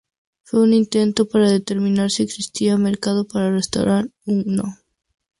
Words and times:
Fue 0.41 0.63
un 0.63 0.73
intento 0.73 1.27
para 1.29 1.51
determinar 1.51 2.09
si 2.09 2.23
existía 2.23 2.75
mercado 2.75 3.27
para 3.27 3.51
restaurar 3.51 4.09
"Unknown". 4.25 4.73